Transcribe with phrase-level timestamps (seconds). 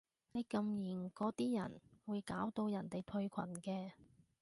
[0.31, 3.91] 你禁言嗰啲人會搞到人哋退群嘅